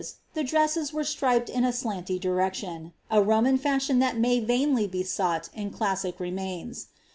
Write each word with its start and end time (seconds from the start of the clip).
the 0.33 0.43
dresses 0.43 0.91
were 0.91 1.03
striped 1.03 1.47
in 1.47 1.63
a 1.63 1.71
slanting 1.71 2.17
direction— 2.17 2.91
a 3.11 3.21
Roman 3.21 3.59
fashion 3.59 3.99
thii 3.99 4.17
may 4.17 4.39
vainly 4.39 4.87
be 4.87 5.03
sought 5.03 5.49
in 5.53 5.69
classic 5.69 6.19
remains. 6.19 6.87